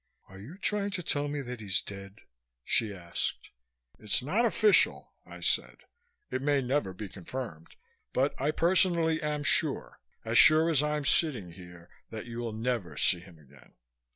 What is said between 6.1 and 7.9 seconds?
"It may never be confirmed,